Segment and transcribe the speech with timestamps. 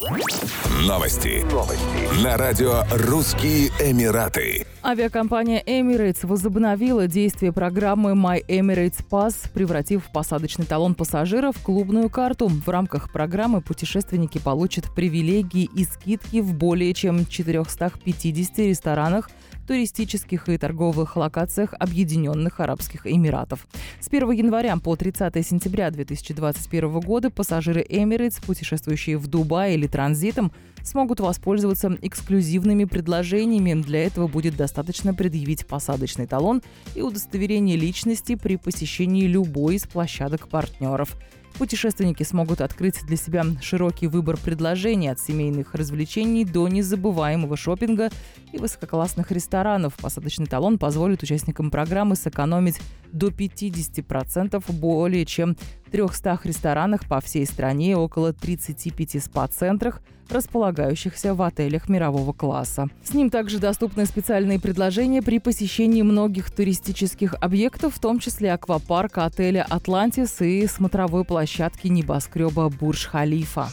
[0.00, 1.44] Новости.
[1.52, 2.24] Новости.
[2.24, 4.66] На радио «Русские Эмираты».
[4.82, 12.48] Авиакомпания Emirates возобновила действие программы My Emirates Pass, превратив посадочный талон пассажира в клубную карту.
[12.48, 19.28] В рамках программы путешественники получат привилегии и скидки в более чем 450 ресторанах,
[19.70, 23.68] туристических и торговых локациях Объединенных Арабских Эмиратов.
[24.00, 30.50] С 1 января по 30 сентября 2021 года пассажиры Emirates, путешествующие в Дубай или транзитом,
[30.82, 33.80] смогут воспользоваться эксклюзивными предложениями.
[33.80, 36.62] Для этого будет достаточно предъявить посадочный талон
[36.96, 41.16] и удостоверение личности при посещении любой из площадок партнеров.
[41.60, 48.08] Путешественники смогут открыть для себя широкий выбор предложений от семейных развлечений до незабываемого шопинга
[48.50, 49.92] и высококлассных ресторанов.
[50.00, 52.80] Посадочный талон позволит участникам программы сэкономить
[53.12, 55.56] до 50% более чем
[55.90, 62.88] 300 ресторанах по всей стране и около 35 спа-центрах, располагающихся в отелях мирового класса.
[63.02, 69.24] С ним также доступны специальные предложения при посещении многих туристических объектов, в том числе аквапарка
[69.24, 73.68] отеля «Атлантис» и смотровой площадки небоскреба «Бурж-Халифа».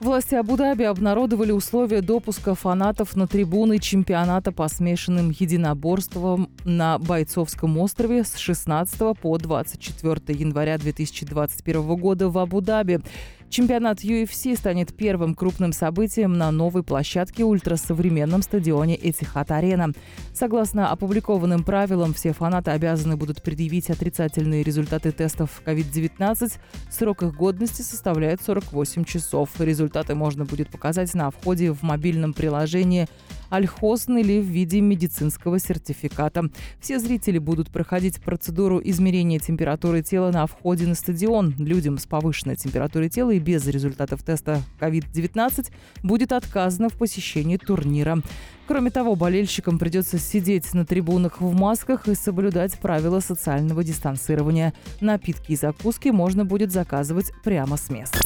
[0.00, 8.22] Власти Абу-Даби обнародовали условия допуска фанатов на трибуны чемпионата по смешанным единоборствам на Бойцовском острове
[8.22, 13.00] с 16 по 24 января 2021 года в Абу-Даби.
[13.48, 19.94] Чемпионат UFC станет первым крупным событием на новой площадке ультрасовременном стадионе Этихат-Арена.
[20.34, 26.52] Согласно опубликованным правилам, все фанаты обязаны будут предъявить отрицательные результаты тестов COVID-19.
[26.90, 29.50] Срок их годности составляет 48 часов.
[29.58, 33.06] Результаты можно будет показать на входе в мобильном приложении
[33.50, 36.50] Альхосн или в виде медицинского сертификата.
[36.80, 41.54] Все зрители будут проходить процедуру измерения температуры тела на входе на стадион.
[41.58, 45.70] Людям с повышенной температурой тела и без результатов теста COVID-19
[46.02, 48.20] будет отказано в посещении турнира.
[48.66, 54.74] Кроме того, болельщикам придется сидеть на трибунах в масках и соблюдать правила социального дистанцирования.
[55.00, 58.25] Напитки и закуски можно будет заказывать прямо с места.